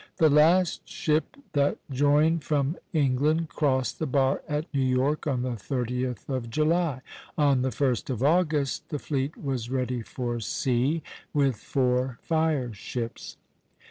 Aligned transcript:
The 0.17 0.31
last 0.31 0.89
ship 0.89 1.37
that 1.53 1.77
joined 1.91 2.43
from 2.43 2.75
England 2.91 3.49
crossed 3.49 3.99
the 3.99 4.07
bar 4.07 4.41
at 4.49 4.65
New 4.73 4.81
York 4.81 5.27
on 5.27 5.43
the 5.43 5.51
30th 5.51 6.27
of 6.27 6.49
July. 6.49 7.01
On 7.37 7.61
the 7.61 7.69
1st 7.69 8.09
of 8.09 8.23
August 8.23 8.89
the 8.89 8.97
fleet 8.97 9.37
was 9.37 9.69
ready 9.69 10.01
for 10.01 10.39
sea, 10.39 11.03
with 11.35 11.55
four 11.55 12.17
fire 12.23 12.73
ships. 12.73 13.37